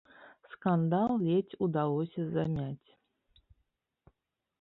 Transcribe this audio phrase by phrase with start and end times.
[0.51, 2.89] Скандал ледзь удалося замяць.